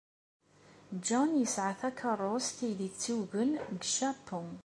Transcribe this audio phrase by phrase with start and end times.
[1.07, 4.49] John yesɛa takeṛṛust ay d-yettewgen deg Japun.